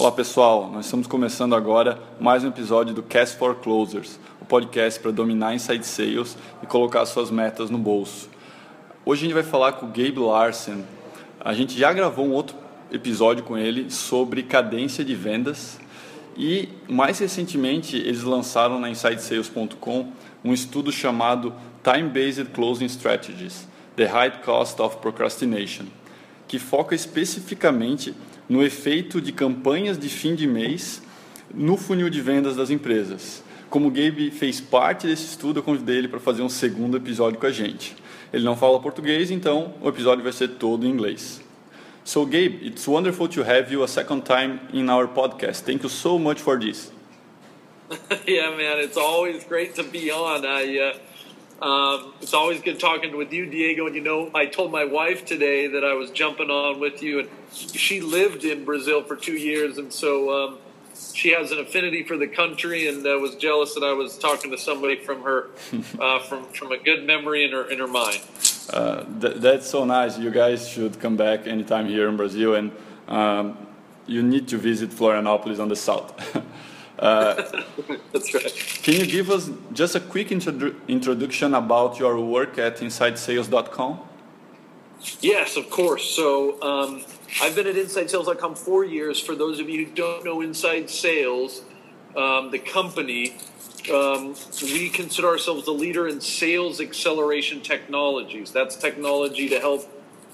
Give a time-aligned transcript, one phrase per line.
[0.00, 4.98] Olá pessoal, nós estamos começando agora mais um episódio do Cast for Closers, o podcast
[4.98, 8.30] para dominar inside sales e colocar suas metas no bolso.
[9.04, 10.86] Hoje a gente vai falar com o Gabe Larsen.
[11.38, 12.56] A gente já gravou um outro
[12.90, 15.78] episódio com ele sobre cadência de vendas
[16.34, 20.12] e mais recentemente eles lançaram na InsideSales.com
[20.42, 21.52] um estudo chamado
[21.84, 25.84] Time Based Closing Strategies: The High Cost of Procrastination,
[26.48, 28.14] que foca especificamente
[28.50, 31.00] no efeito de campanhas de fim de mês
[31.54, 33.44] no funil de vendas das empresas.
[33.70, 37.38] Como o Gabe fez parte desse estudo, eu convidei ele para fazer um segundo episódio
[37.38, 37.94] com a gente.
[38.32, 41.40] Ele não fala português, então o episódio vai ser todo em inglês.
[42.02, 45.64] So, Gabe, it's wonderful to have you a second time in our podcast.
[45.64, 46.90] Thank you so much for this.
[48.26, 50.44] yeah, man, it's always great to be on.
[50.44, 51.09] I, uh...
[51.62, 53.86] Um, it's always good talking with you, Diego.
[53.86, 57.20] And you know, I told my wife today that I was jumping on with you,
[57.20, 60.58] and she lived in Brazil for two years, and so um,
[61.12, 64.50] she has an affinity for the country, and uh, was jealous that I was talking
[64.52, 65.50] to somebody from her,
[65.98, 68.22] uh, from from a good memory in her in her mind.
[68.72, 70.18] Uh, th- that's so nice.
[70.18, 72.72] You guys should come back anytime here in Brazil, and
[73.06, 73.66] um,
[74.06, 76.14] you need to visit Florianopolis on the south.
[77.00, 77.34] Uh,
[78.12, 78.80] That's right.
[78.82, 84.00] Can you give us just a quick introdu introduction about your work at InsideSales.com?
[85.22, 86.04] Yes, of course.
[86.04, 87.02] So um,
[87.40, 89.18] I've been at InsideSales.com four years.
[89.18, 91.62] For those of you who don't know Inside Sales,
[92.14, 93.36] um, the company,
[93.90, 98.52] um, we consider ourselves the leader in sales acceleration technologies.
[98.52, 99.88] That's technology to help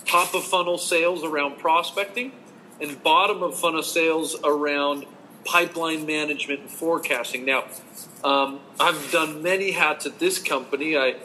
[0.04, 2.32] top of funnel sales around prospecting
[2.80, 5.06] and bottom of funnel sales around
[5.46, 7.44] pipeline management and forecasting.
[7.44, 7.64] Now,
[8.22, 10.96] um, I've done many hats at this company.
[10.96, 11.16] I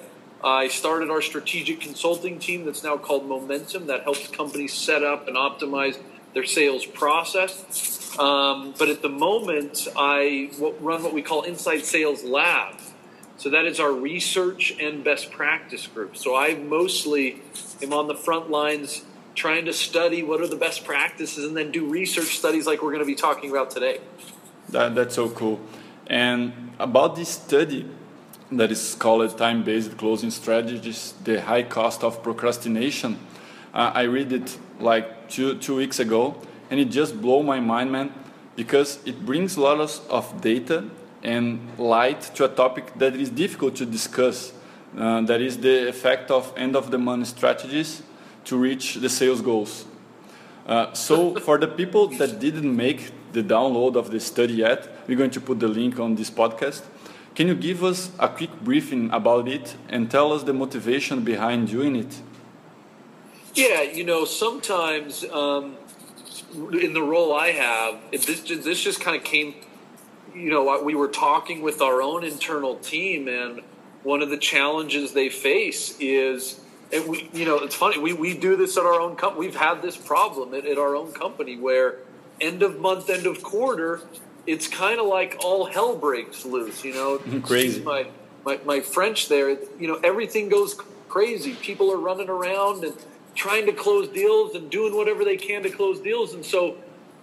[0.43, 5.27] I started our strategic consulting team that's now called Momentum that helps companies set up
[5.27, 5.99] and optimize
[6.33, 8.17] their sales process.
[8.17, 10.49] Um, but at the moment, I
[10.79, 12.79] run what we call Inside Sales Lab.
[13.37, 16.17] So that is our research and best practice group.
[16.17, 17.41] So I mostly
[17.81, 19.03] am on the front lines
[19.35, 22.91] trying to study what are the best practices and then do research studies like we're
[22.91, 23.99] going to be talking about today.
[24.69, 25.59] That, that's so cool.
[26.07, 27.89] And about this study
[28.51, 33.19] that is called time based closing strategies, the high cost of procrastination,
[33.73, 36.35] uh, I read it like two, two weeks ago
[36.69, 38.13] and it just blew my mind, man,
[38.55, 40.89] because it brings a lot of data
[41.23, 44.53] and light to a topic that is difficult to discuss.
[44.97, 48.03] Uh, that is the effect of end of the month strategies
[48.45, 49.85] to reach the sales goals.
[50.65, 55.17] Uh, so for the people that didn't make the download of the study yet, we're
[55.17, 56.83] going to put the link on this podcast.
[57.35, 61.69] Can you give us a quick briefing about it and tell us the motivation behind
[61.69, 62.21] doing it?
[63.53, 65.75] Yeah, you know, sometimes um,
[66.73, 69.55] in the role I have, this, this just kind of came,
[70.33, 73.61] you know, we were talking with our own internal team, and
[74.03, 76.60] one of the challenges they face is
[76.93, 77.97] and we, you know, it's funny.
[77.97, 79.47] We, we do this at our own company.
[79.47, 81.95] We've had this problem at, at our own company where
[82.39, 84.01] end of month, end of quarter,
[84.47, 86.83] it's kind of like all hell breaks loose.
[86.83, 87.81] You know, crazy.
[87.81, 88.07] My,
[88.45, 89.49] my my French there.
[89.49, 90.75] You know, everything goes
[91.07, 91.53] crazy.
[91.53, 92.93] People are running around and
[93.35, 96.33] trying to close deals and doing whatever they can to close deals.
[96.33, 96.77] And so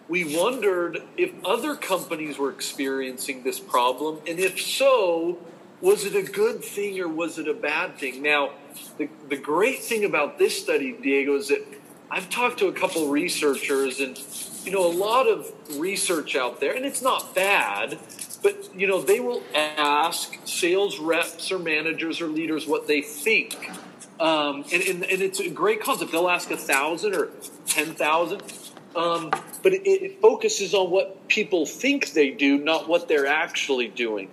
[0.09, 5.39] we wondered if other companies were experiencing this problem, and if so,
[5.81, 8.23] was it a good thing or was it a bad thing?
[8.23, 8.53] Now,
[8.99, 11.65] the, the great thing about this study, Diego, is that
[12.11, 14.19] I've talked to a couple researchers and,
[14.65, 17.99] you know, a lot of research out there, and it's not bad,
[18.43, 23.71] but, you know, they will ask sales reps or managers or leaders what they think.
[24.21, 26.11] Um, and, and, and, it's a great concept.
[26.11, 27.29] They'll ask a thousand or
[27.67, 28.43] 10,000.
[28.97, 29.31] Um,
[29.63, 34.29] but it, it focuses on what people think they do, not what they're actually doing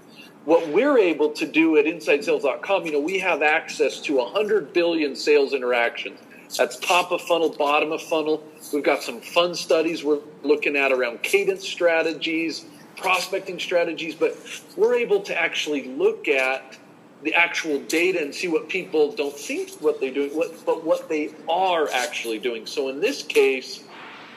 [0.45, 5.15] what we're able to do at InsideSales.com, you know, we have access to 100 billion
[5.15, 6.19] sales interactions.
[6.55, 8.43] That's top of funnel, bottom of funnel.
[8.71, 12.65] We've got some fun studies we're looking at around cadence strategies,
[12.95, 14.37] prospecting strategies, but
[14.77, 16.77] we're able to actually look at
[17.23, 21.09] the actual data and see what people don't think what they're doing, what, but what
[21.09, 22.67] they are actually doing.
[22.67, 23.83] So in this case,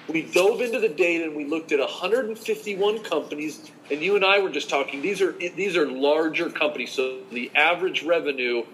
[0.08, 4.38] we dove into the data and we looked at 151 companies and you and I
[4.38, 8.64] were just talking these are these are larger companies so the average revenue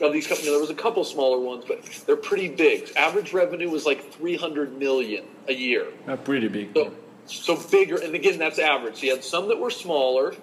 [0.00, 2.90] of these companies there was a couple smaller ones but they're pretty big.
[2.96, 5.86] Average revenue was like 300 million a year.
[6.06, 6.72] Uh, pretty big.
[6.74, 6.92] So,
[7.26, 8.96] so bigger and again that's average.
[8.96, 10.34] So you had some that were smaller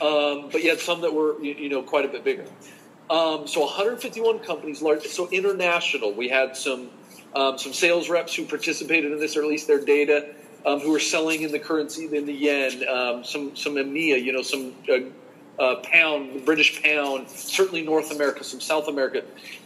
[0.00, 2.44] um, but you had some that were you, you know quite a bit bigger.
[3.10, 6.90] Um, so 151 companies large so international we had some
[7.34, 10.34] um, some sales reps who participated in this or at least their data
[10.66, 14.32] um, who are selling in the currency in the yen, um, some some EMEA, you
[14.32, 19.24] know, some uh, uh, pound, British pound, certainly North America, some South America,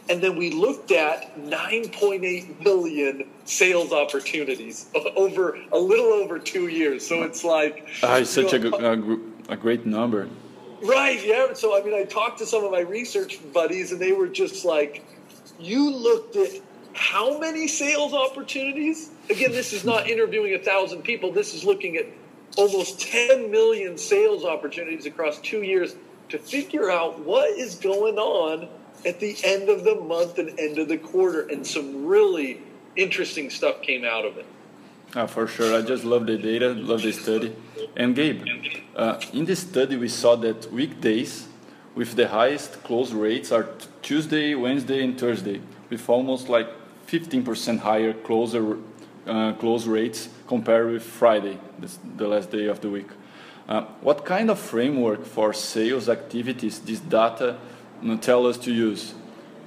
[0.09, 7.05] and then we looked at 9.8 million sales opportunities over a little over two years.
[7.05, 10.29] So it's like uh, it's such know, a, a, a great number.
[10.83, 11.23] Right.
[11.25, 11.53] Yeah.
[11.53, 14.65] So I mean, I talked to some of my research buddies, and they were just
[14.65, 15.03] like,
[15.59, 16.61] "You looked at
[16.93, 19.09] how many sales opportunities?
[19.29, 21.31] Again, this is not interviewing a thousand people.
[21.31, 22.05] This is looking at
[22.57, 25.95] almost 10 million sales opportunities across two years
[26.29, 28.67] to figure out what is going on
[29.05, 31.47] at the end of the month and end of the quarter.
[31.47, 32.61] And some really
[32.95, 34.45] interesting stuff came out of it.
[35.15, 35.77] Oh, for sure.
[35.77, 37.55] I just love the data, love the study.
[37.95, 38.43] And Gabe,
[38.95, 41.47] uh, in this study, we saw that weekdays
[41.93, 43.69] with the highest close rates are
[44.01, 46.67] Tuesday, Wednesday, and Thursday, with almost like
[47.13, 48.77] 15% higher closer
[49.27, 53.07] uh, close rates compared with Friday, this, the last day of the week.
[53.69, 57.57] Uh, what kind of framework for sales activities this data
[58.05, 59.13] uh, tell us to use?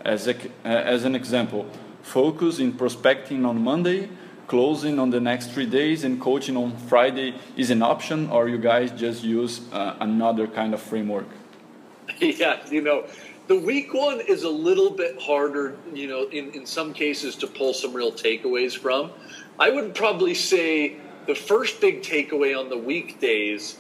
[0.05, 1.67] As, a, uh, as an example,
[2.03, 4.11] focus in prospecting on Monday,
[4.49, 8.59] closing on the next three days, and coaching on Friday is an option, or you
[8.59, 11.29] guys just use uh, another kind of framework?
[12.21, 13.05] Yeah, you know,
[13.47, 17.47] the week one is a little bit harder, you know, in, in some cases to
[17.47, 19.11] pull some real takeaways from.
[19.59, 20.97] I would probably say
[21.27, 23.79] the first big takeaway on the weekdays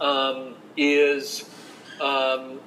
[0.00, 1.48] um, is
[2.00, 2.60] um,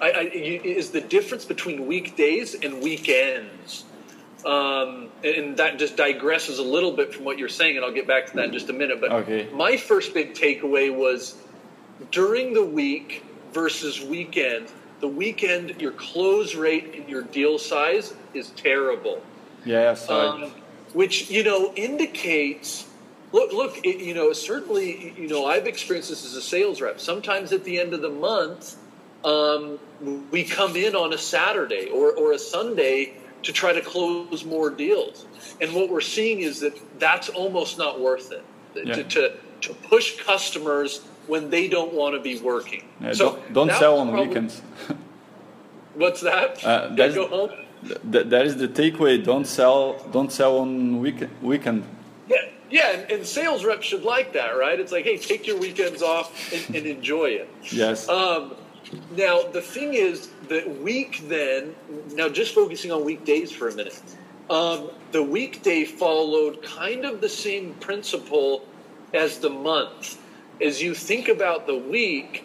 [0.00, 3.84] I, I, is the difference between weekdays and weekends.
[4.44, 8.06] Um, and that just digresses a little bit from what you're saying, and I'll get
[8.06, 9.00] back to that in just a minute.
[9.00, 9.48] But okay.
[9.54, 11.36] my first big takeaway was
[12.10, 14.68] during the week versus weekend
[15.04, 19.22] the weekend, your close rate and your deal size is terrible.
[19.66, 20.50] Yeah, um,
[20.94, 22.88] which you know indicates.
[23.32, 23.84] Look, look.
[23.84, 27.00] It, you know, certainly, you know, I've experienced this as a sales rep.
[27.00, 28.76] Sometimes at the end of the month,
[29.26, 29.78] um,
[30.30, 33.12] we come in on a Saturday or, or a Sunday
[33.42, 35.26] to try to close more deals.
[35.60, 38.44] And what we're seeing is that that's almost not worth it.
[38.74, 38.94] Yeah.
[38.94, 39.32] To, to,
[39.64, 42.84] to push customers when they don't want to be working.
[43.00, 44.62] Yeah, so don't, don't sell on probably, weekends.
[45.94, 46.62] what's that?
[46.64, 47.14] Uh, that, is,
[48.10, 49.22] th- that is the takeaway.
[49.22, 49.98] Don't sell.
[50.12, 51.84] Don't sell on week- weekend.
[52.28, 52.36] Yeah,
[52.70, 54.78] yeah, and, and, sales reps should like that, right?
[54.78, 57.48] It's like, hey, take your weekends off and, and enjoy it.
[57.70, 58.08] Yes.
[58.08, 58.54] Um,
[59.16, 61.74] now the thing is that week then.
[62.12, 64.00] Now just focusing on weekdays for a minute.
[64.50, 68.66] Um, the weekday followed kind of the same principle
[69.14, 70.18] as the month
[70.60, 72.44] as you think about the week,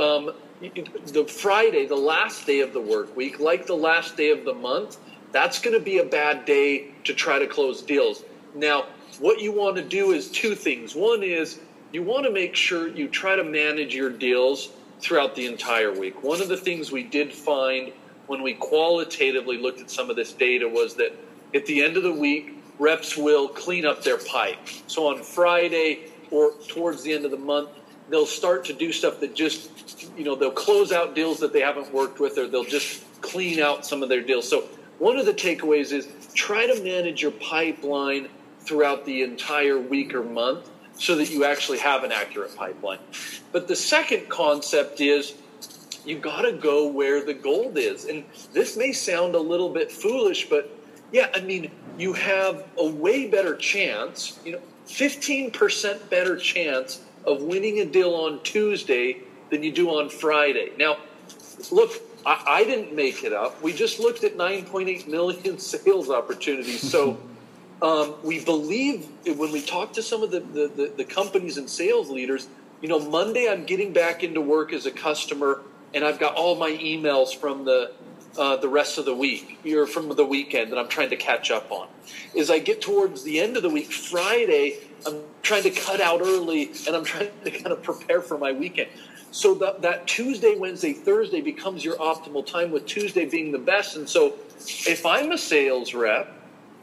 [0.00, 4.44] um, the Friday, the last day of the work week, like the last day of
[4.44, 4.96] the month,
[5.32, 8.24] that's going to be a bad day to try to close deals.
[8.54, 8.86] Now,
[9.20, 10.94] what you want to do is two things.
[10.94, 11.60] One is
[11.92, 16.22] you want to make sure you try to manage your deals throughout the entire week.
[16.22, 17.92] One of the things we did find
[18.26, 21.12] when we qualitatively looked at some of this data was that
[21.54, 24.58] at the end of the week, reps will clean up their pipe.
[24.86, 27.70] So on Friday, or towards the end of the month,
[28.10, 31.60] they'll start to do stuff that just, you know, they'll close out deals that they
[31.60, 34.48] haven't worked with or they'll just clean out some of their deals.
[34.48, 34.62] So
[34.98, 38.28] one of the takeaways is try to manage your pipeline
[38.60, 42.98] throughout the entire week or month so that you actually have an accurate pipeline.
[43.52, 45.34] But the second concept is
[46.04, 48.06] you got to go where the gold is.
[48.06, 50.74] And this may sound a little bit foolish, but
[51.12, 54.38] yeah, I mean, you have a way better chance.
[54.44, 59.18] You know, 15% better chance of winning a deal on Tuesday
[59.50, 60.70] than you do on Friday.
[60.78, 60.98] Now,
[61.70, 63.60] look, I, I didn't make it up.
[63.62, 66.88] We just looked at 9.8 million sales opportunities.
[66.88, 67.18] So
[67.82, 71.68] um, we believe when we talk to some of the, the, the, the companies and
[71.68, 72.48] sales leaders,
[72.80, 75.62] you know, Monday I'm getting back into work as a customer
[75.94, 77.92] and I've got all my emails from the
[78.36, 81.50] uh, the rest of the week or from the weekend that I'm trying to catch
[81.50, 81.88] up on.
[82.38, 86.20] As I get towards the end of the week, Friday, I'm trying to cut out
[86.20, 88.90] early and I'm trying to kind of prepare for my weekend.
[89.30, 93.96] So that, that Tuesday, Wednesday, Thursday becomes your optimal time, with Tuesday being the best.
[93.96, 96.32] And so if I'm a sales rep,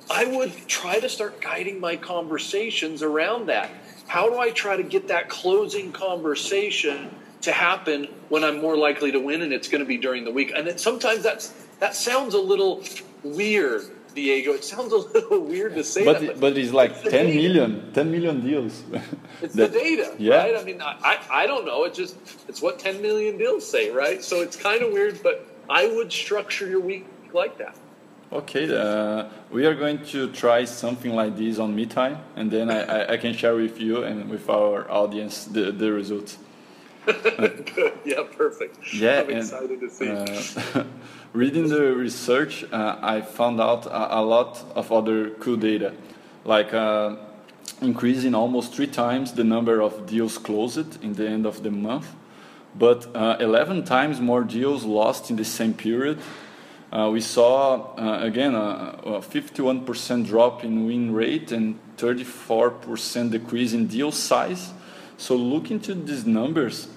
[0.10, 3.72] I would try to start guiding my conversations around that.
[4.08, 7.10] How do I try to get that closing conversation?
[7.46, 10.32] To happen when I'm more likely to win, and it's going to be during the
[10.32, 10.52] week.
[10.56, 12.84] And it, sometimes that's that sounds a little
[13.24, 13.84] weird,
[14.14, 14.54] Diego.
[14.54, 17.28] It sounds a little weird to say but that, but, but it's like it's 10
[17.28, 18.84] million, 10 million deals.
[19.42, 20.38] it's that, the data, yeah.
[20.38, 20.56] right?
[20.58, 21.86] I mean, I, I don't know.
[21.86, 22.16] It's just
[22.48, 24.24] it's what 10 million deals say, right?
[24.24, 27.76] So it's kind of weird, but I would structure your week like that.
[28.32, 32.72] Okay, uh, we are going to try something like this on me time, and then
[32.72, 36.38] I, I, I, can share with you and with our audience the, the results.
[37.06, 37.94] Good.
[38.04, 38.94] Yeah, perfect.
[38.94, 40.80] Yeah, I'm excited and, to see.
[40.80, 40.84] Uh,
[41.34, 45.94] reading the research, uh, I found out a, a, lot of other cool data,
[46.44, 47.16] like uh,
[47.82, 52.08] increasing almost three times the number of deals closed in the end of the month,
[52.78, 56.20] but uh, 11 times more deals lost in the same period.
[56.92, 63.74] Uh, we saw uh, again a, a 51% drop in win rate and 34% decrease
[63.74, 64.72] in deal size.
[65.18, 66.88] So, looking to these numbers,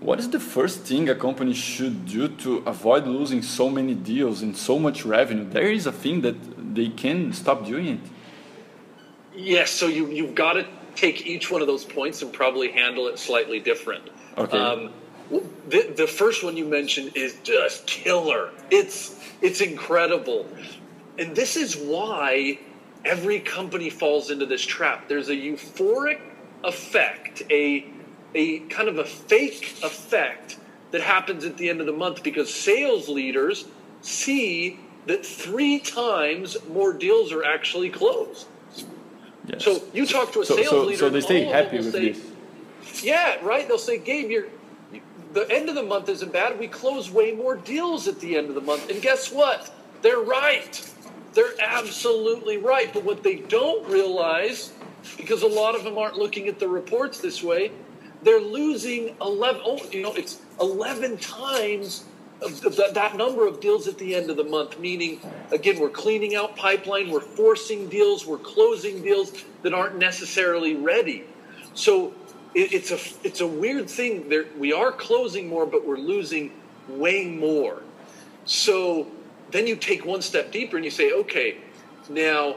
[0.00, 4.42] what is the first thing a company should do to avoid losing so many deals
[4.42, 5.48] and so much revenue?
[5.48, 8.00] There is a thing that they can stop doing it.
[9.34, 13.08] Yes, so you, you've got to take each one of those points and probably handle
[13.08, 14.08] it slightly different.
[14.36, 14.56] Okay.
[14.56, 14.90] Um,
[15.68, 18.50] the, the first one you mentioned is just killer.
[18.70, 20.46] It's it's incredible,
[21.18, 22.58] and this is why
[23.04, 25.08] every company falls into this trap.
[25.08, 26.20] There's a euphoric
[26.64, 27.86] effect, a
[28.34, 30.58] a kind of a fake effect
[30.90, 33.66] that happens at the end of the month because sales leaders
[34.02, 38.46] see that three times more deals are actually closed.
[39.46, 39.64] Yes.
[39.64, 40.98] So you talk to a so, sales so, leader.
[40.98, 43.02] So they stay happy with say, this.
[43.02, 43.66] Yeah, right.
[43.66, 44.48] They'll say, Gabe, you're
[45.32, 46.58] the end of the month isn't bad.
[46.58, 48.90] We close way more deals at the end of the month.
[48.90, 49.72] And guess what?
[50.02, 50.94] They're right.
[51.34, 52.92] They're absolutely right.
[52.92, 54.72] But what they don't realize,
[55.16, 57.70] because a lot of them aren't looking at the reports this way,
[58.22, 62.04] they're losing 11, oh, you know, it's 11 times
[62.40, 66.56] that number of deals at the end of the month, meaning, again, we're cleaning out
[66.56, 71.24] pipeline, we're forcing deals, we're closing deals that aren't necessarily ready.
[71.74, 72.12] So
[72.54, 74.28] it, it's a it's a weird thing.
[74.28, 76.52] There, we are closing more, but we're losing
[76.88, 77.82] way more.
[78.44, 79.08] So
[79.50, 81.58] then you take one step deeper and you say, okay,
[82.08, 82.56] now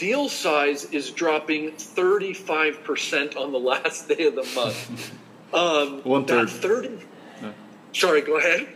[0.00, 5.12] deal size is dropping 35% on the last day of the month.
[5.52, 6.48] Um, one third.
[6.48, 7.06] 30.
[7.42, 7.52] No.
[7.92, 8.66] Sorry, go ahead.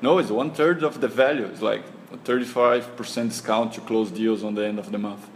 [0.00, 1.44] No, it's one third of the value.
[1.44, 1.82] It's like
[2.24, 5.28] 35% discount to close deals on the end of the month.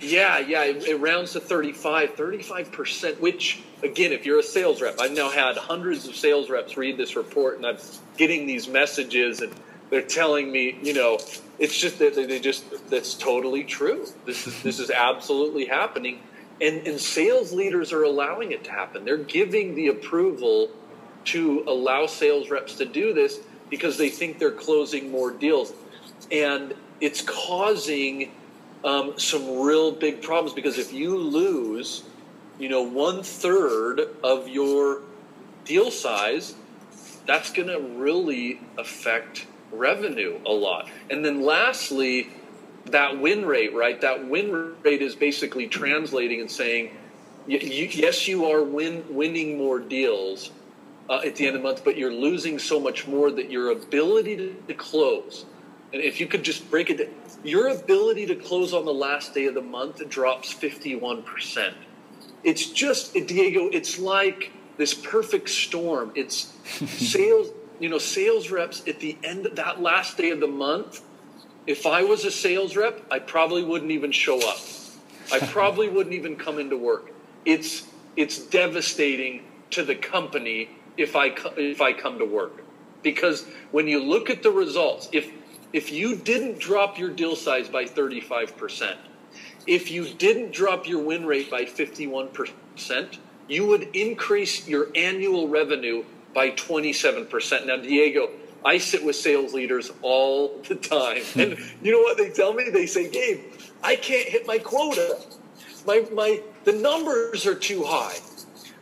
[0.00, 5.00] Yeah, yeah, it, it, rounds to 35, 35%, which, again, if you're a sales rep,
[5.00, 7.78] I've now had hundreds of sales reps read this report and I'm
[8.18, 9.54] getting these messages and
[9.90, 11.18] they're telling me, you know,
[11.58, 14.06] it's just that they just, that's totally true.
[14.24, 16.20] This is, this is absolutely happening.
[16.60, 19.04] And, and sales leaders are allowing it to happen.
[19.04, 20.70] They're giving the approval
[21.26, 25.72] to allow sales reps to do this because they think they're closing more deals.
[26.30, 28.32] And it's causing
[28.84, 32.04] um, some real big problems because if you lose,
[32.58, 35.02] you know, one third of your
[35.64, 36.54] deal size,
[37.26, 40.88] that's going to really affect revenue a lot.
[41.10, 42.30] And then lastly,
[42.86, 44.00] that win rate, right?
[44.00, 46.96] That win rate is basically translating and saying,
[47.46, 50.50] yes, you are win, winning more deals
[51.08, 53.70] uh, at the end of the month, but you're losing so much more that your
[53.70, 55.44] ability to, to close,
[55.92, 57.12] and if you could just break it,
[57.44, 61.72] your ability to close on the last day of the month drops 51%.
[62.42, 66.12] It's just, Diego, it's like this perfect storm.
[66.14, 70.46] It's sales, you know, sales reps at the end of that last day of the
[70.46, 71.02] month.
[71.66, 74.58] If I was a sales rep, I probably wouldn't even show up.
[75.32, 77.10] I probably wouldn't even come into work.
[77.44, 82.62] It's it's devastating to the company if I if I come to work
[83.06, 85.30] because when you look at the results, if
[85.72, 88.96] if you didn't drop your deal size by 35%,
[89.66, 93.18] if you didn't drop your win rate by 51%,
[93.48, 96.04] you would increase your annual revenue
[96.36, 97.66] by 27%.
[97.66, 98.28] Now, Diego,
[98.62, 101.22] I sit with sales leaders all the time.
[101.34, 102.68] And you know what they tell me?
[102.68, 103.40] They say, Gabe,
[103.82, 105.18] I can't hit my quota.
[105.86, 108.18] My, my, the numbers are too high.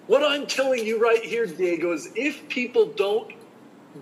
[0.09, 3.33] What I'm telling you right here, Diego, is if people don't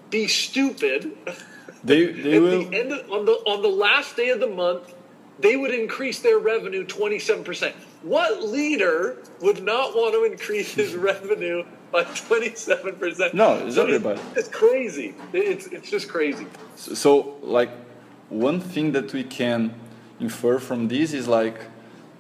[0.09, 1.13] be stupid,
[1.85, 2.71] they, they At will.
[2.71, 4.95] The end of, on the on the last day of the month,
[5.39, 7.73] they would increase their revenue 27%.
[8.03, 13.35] What leader would not want to increase his revenue by 27%?
[13.35, 14.21] No, it's everybody.
[14.35, 15.15] It's crazy.
[15.33, 16.47] It's, it's just crazy.
[16.77, 17.71] So, so, like,
[18.29, 19.75] one thing that we can
[20.19, 21.61] infer from this is like,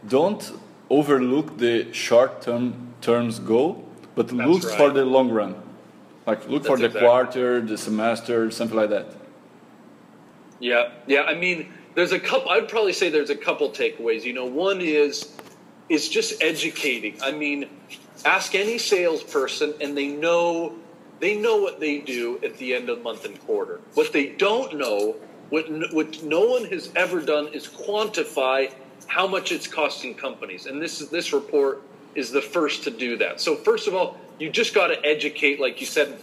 [0.07, 0.52] don't
[0.91, 4.76] overlook the short term terms goal, but That's look right.
[4.76, 5.55] for the long run.
[6.26, 7.09] Like, look That's for the exactly.
[7.09, 9.07] quarter, the semester, something like that.
[10.61, 11.23] Yeah, yeah.
[11.23, 12.50] I mean, there's a couple.
[12.50, 14.23] I'd probably say there's a couple takeaways.
[14.23, 15.33] You know, one is
[15.88, 17.21] is just educating.
[17.23, 17.69] I mean,
[18.25, 20.75] ask any salesperson, and they know
[21.21, 23.81] they know what they do at the end of month and quarter.
[23.95, 25.14] What they don't know
[25.50, 28.73] What, what no one has ever done is quantify
[29.07, 30.64] how much it's costing companies.
[30.64, 31.83] And this, is this report
[32.14, 33.38] is the first to do that.
[33.38, 36.17] So, first of all, you just got to educate, like you said,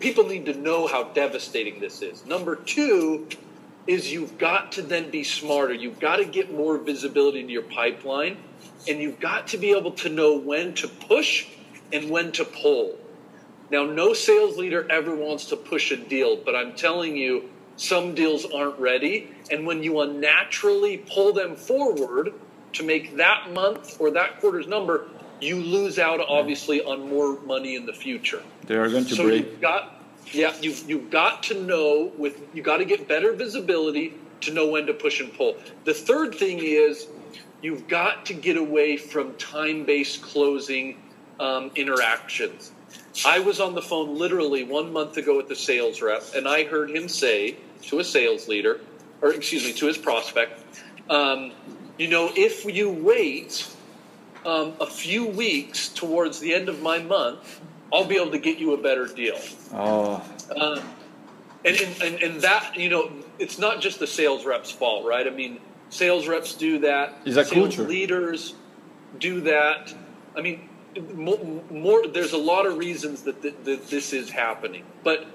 [0.00, 2.26] people need to know how devastating this is.
[2.26, 3.28] Number two
[3.86, 5.74] is you've got to then be smarter.
[5.74, 8.36] You've got to get more visibility into your pipeline,
[8.88, 11.46] and you've got to be able to know when to push
[11.92, 12.98] and when to pull.
[13.70, 18.14] Now, no sales leader ever wants to push a deal, but I'm telling you, some
[18.14, 19.30] deals aren't ready.
[19.50, 22.34] And when you unnaturally pull them forward
[22.74, 25.08] to make that month or that quarter's number,
[25.40, 28.42] you lose out obviously on more money in the future.
[28.66, 29.46] They are going to so break.
[29.46, 30.01] You've got,
[30.32, 34.68] yeah, you've, you've got to know with you got to get better visibility to know
[34.68, 35.56] when to push and pull.
[35.84, 37.06] The third thing is
[37.60, 41.00] you've got to get away from time-based closing
[41.38, 42.72] um, interactions.
[43.26, 46.64] I was on the phone literally one month ago with the sales rep, and I
[46.64, 48.80] heard him say to a sales leader,
[49.20, 50.60] or excuse me, to his prospect,
[51.10, 51.52] um,
[51.98, 53.68] you know, if you wait
[54.46, 57.60] um, a few weeks towards the end of my month,
[57.92, 59.38] I'll be able to get you a better deal.
[59.72, 60.24] Oh.
[60.56, 60.82] Um,
[61.64, 65.26] and, and, and that, you know, it's not just the sales rep's fault, right?
[65.26, 67.18] I mean, sales reps do that.
[67.24, 67.88] Is that sales culture?
[67.88, 68.54] leaders
[69.18, 69.94] do that.
[70.36, 70.68] I mean,
[71.14, 71.38] more,
[71.70, 74.84] more there's a lot of reasons that, that, that this is happening.
[75.04, 75.26] But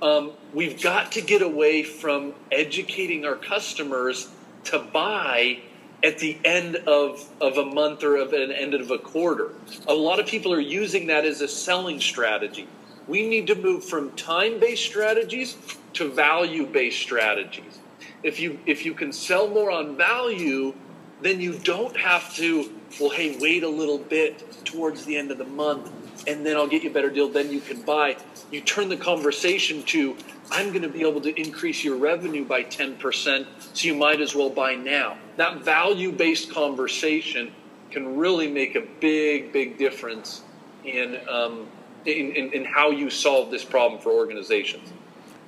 [0.00, 4.28] um, we've got to get away from educating our customers
[4.64, 5.60] to buy
[6.04, 9.52] at the end of, of a month or of an end of a quarter.
[9.86, 12.68] A lot of people are using that as a selling strategy.
[13.06, 15.56] We need to move from time-based strategies
[15.94, 17.78] to value-based strategies.
[18.22, 20.74] If you if you can sell more on value,
[21.22, 25.38] then you don't have to, well, hey, wait a little bit towards the end of
[25.38, 25.90] the month
[26.26, 28.16] and then I'll get you a better deal, then you can buy.
[28.50, 30.16] You turn the conversation to,
[30.50, 34.34] I'm going to be able to increase your revenue by 10%, so you might as
[34.34, 35.18] well buy now.
[35.36, 37.52] That value based conversation
[37.90, 40.42] can really make a big, big difference
[40.84, 41.66] in, um,
[42.06, 44.92] in, in, in how you solve this problem for organizations.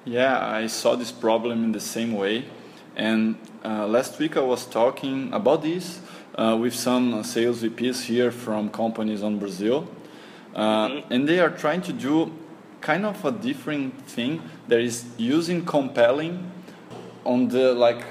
[0.05, 2.45] Yeah, I saw this problem in the same way.
[2.97, 6.01] And uh, last week I was talking about this
[6.35, 9.89] uh, with some sales VPs here from companies on Brazil.
[10.55, 11.13] Uh, mm-hmm.
[11.13, 12.33] And they are trying to do
[12.81, 16.51] kind of a different thing that is using compelling
[17.25, 18.05] on the like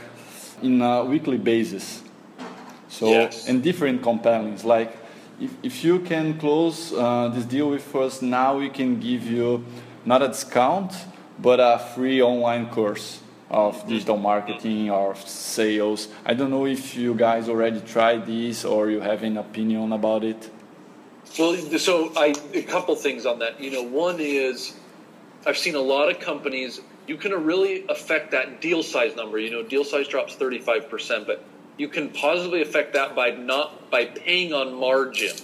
[0.62, 2.04] in a weekly basis.
[2.90, 3.48] So yes.
[3.48, 4.96] and different compellings like
[5.40, 9.64] if, if you can close uh, this deal with us now we can give you
[10.06, 10.94] not a discount
[11.42, 16.08] but a free online course of digital marketing or sales.
[16.26, 20.24] I don't know if you guys already tried this or you have an opinion about
[20.24, 20.50] it.
[21.38, 23.62] Well, so I a couple things on that.
[23.62, 24.74] You know, one is
[25.46, 26.82] I've seen a lot of companies.
[27.08, 29.40] You can really affect that deal size number.
[29.40, 31.44] You know, deal size drops thirty five percent, but
[31.78, 35.36] you can positively affect that by not by paying on margin,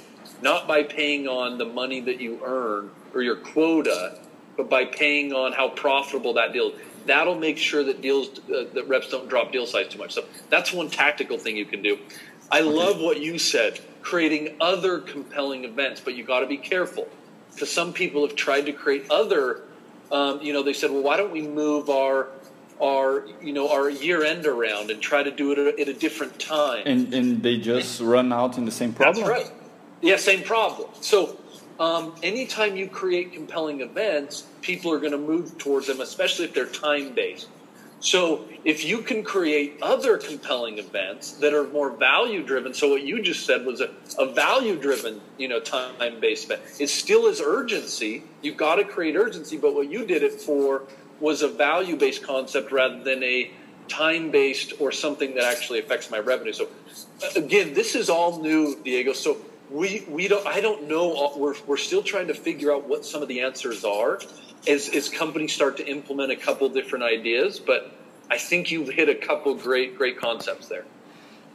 [0.41, 4.19] not by paying on the money that you earn or your quota,
[4.57, 6.73] but by paying on how profitable that deal.
[7.05, 10.13] That'll make sure that deals uh, that reps don't drop deal size too much.
[10.13, 11.99] So that's one tactical thing you can do.
[12.51, 17.07] I love what you said, creating other compelling events, but you got to be careful
[17.51, 19.61] because some people have tried to create other.
[20.11, 22.29] Um, you know, they said, well, why don't we move our
[22.81, 26.39] our you know our year end around and try to do it at a different
[26.39, 26.83] time?
[26.85, 29.25] And and they just run out in the same problem.
[29.25, 29.51] That's right.
[30.01, 30.89] Yeah, same problem.
[31.01, 31.37] So
[31.79, 36.53] um, anytime you create compelling events, people are going to move towards them, especially if
[36.53, 37.47] they're time based.
[38.05, 43.01] So if you can create other compelling events that are more value driven, so what
[43.01, 43.89] you just said was a,
[44.19, 46.61] a value driven, you know, time based event.
[46.79, 48.21] It still is urgency.
[48.43, 50.83] You've got to create urgency, but what you did it for
[51.19, 53.49] was a value based concept rather than a
[53.87, 56.53] time based or something that actually affects my revenue.
[56.53, 56.67] So
[57.35, 59.13] again, this is all new, Diego.
[59.13, 59.37] So
[59.71, 63.03] we we don't I don't know uh, we're we're still trying to figure out what
[63.03, 64.19] some of the answers are
[64.67, 67.59] as, as companies start to implement a couple different ideas.
[67.59, 67.94] But
[68.29, 70.85] I think you've hit a couple great, great concepts there.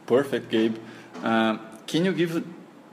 [0.06, 0.76] Perfect, Gabe.
[1.22, 2.44] Um, can you give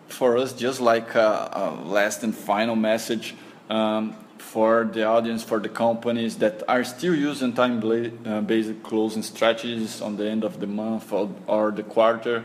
[0.08, 3.36] for us just like a, a last and final message
[3.70, 10.02] um, for the audience, for the companies that are still using time-based uh, closing strategies
[10.02, 12.44] on the end of the month or, or the quarter?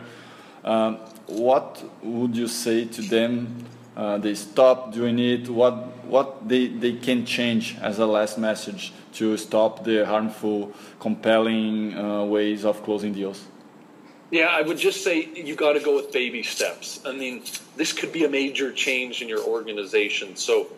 [0.64, 3.64] Um, what would you say to them
[3.96, 8.92] uh, they stop doing it, what, what they, they can change as a last message
[9.14, 13.44] to stop the harmful, compelling uh, ways of closing deals?
[14.30, 17.00] Yeah, I would just say you got to go with baby steps.
[17.04, 17.42] I mean,
[17.76, 20.36] this could be a major change in your organization.
[20.36, 20.68] So,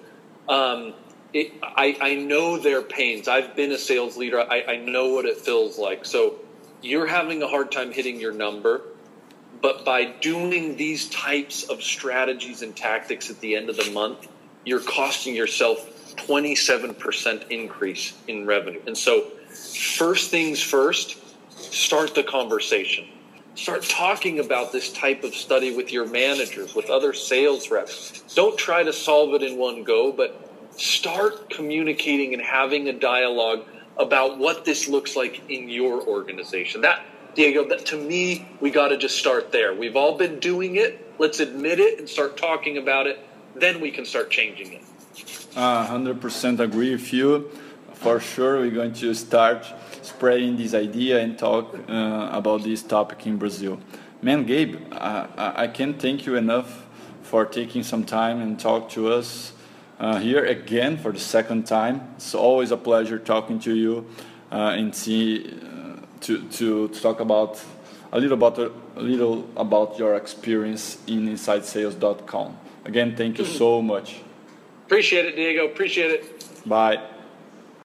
[0.48, 0.94] um,
[1.33, 3.29] it, I, I know their pains.
[3.29, 4.40] I've been a sales leader.
[4.40, 6.05] I, I know what it feels like.
[6.05, 6.37] So
[6.83, 8.83] you're having a hard time hitting your number,
[9.64, 14.29] but by doing these types of strategies and tactics at the end of the month,
[14.66, 18.83] you're costing yourself 27% increase in revenue.
[18.87, 19.22] And so,
[19.96, 21.16] first things first,
[21.57, 23.07] start the conversation.
[23.55, 28.22] Start talking about this type of study with your managers, with other sales reps.
[28.35, 30.38] Don't try to solve it in one go, but
[30.77, 33.64] start communicating and having a dialogue
[33.96, 36.83] about what this looks like in your organization.
[36.83, 37.03] That,
[37.34, 39.74] Diego, that to me, we got to just start there.
[39.74, 41.14] We've all been doing it.
[41.18, 43.18] Let's admit it and start talking about it.
[43.54, 44.82] Then we can start changing it.
[45.56, 47.50] Uh, 100% agree with you.
[47.94, 49.66] For sure, we're going to start
[50.02, 53.80] spreading this idea and talk uh, about this topic in Brazil.
[54.20, 56.86] Man, Gabe, uh, I can't thank you enough
[57.22, 59.52] for taking some time and talk to us
[59.98, 62.14] uh, here again for the second time.
[62.16, 64.06] It's always a pleasure talking to you
[64.50, 65.83] uh, and see uh,
[66.24, 67.62] to, to, to talk about
[68.12, 72.56] a little about a little about your experience in InsideSales.com.
[72.84, 73.58] Again, thank you mm-hmm.
[73.58, 74.20] so much.
[74.87, 75.66] Appreciate it, Diego.
[75.66, 76.66] Appreciate it.
[76.66, 77.02] Bye.